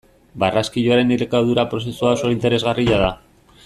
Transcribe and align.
Barraskiloaren 0.43 1.13
elikadura 1.17 1.67
prozesua 1.75 2.15
oso 2.19 2.33
interesgarria 2.39 3.03
da. 3.09 3.15